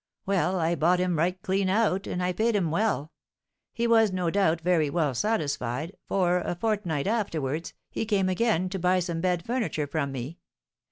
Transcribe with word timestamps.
Well, 0.25 0.57
I 0.59 0.73
bought 0.73 0.97
him 0.99 1.19
right 1.19 1.39
clean 1.43 1.69
out, 1.69 2.07
and 2.07 2.23
I 2.23 2.33
paid 2.33 2.55
him 2.55 2.71
well; 2.71 3.11
he 3.71 3.85
was, 3.85 4.11
no 4.11 4.31
doubt, 4.31 4.59
very 4.59 4.89
well 4.89 5.13
satisfied, 5.13 5.95
for, 6.07 6.39
a 6.39 6.55
fortnight 6.55 7.05
afterwards, 7.05 7.75
he 7.91 8.07
came 8.07 8.27
again, 8.27 8.67
to 8.69 8.79
buy 8.79 8.99
some 8.99 9.21
bed 9.21 9.45
furniture 9.45 9.85
from 9.85 10.11
me. 10.11 10.39